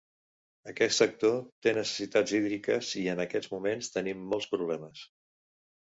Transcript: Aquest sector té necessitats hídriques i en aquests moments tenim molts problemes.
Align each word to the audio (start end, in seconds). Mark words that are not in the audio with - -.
Aquest 0.71 0.95
sector 1.01 1.35
té 1.67 1.73
necessitats 1.79 2.35
hídriques 2.39 2.91
i 3.03 3.03
en 3.15 3.23
aquests 3.27 3.53
moments 3.55 3.93
tenim 3.99 4.29
molts 4.33 4.53
problemes. 4.55 5.09